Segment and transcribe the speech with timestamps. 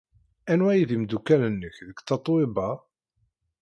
[0.51, 2.69] Anwa ay d imeddukal-nnek deg Tatoeba?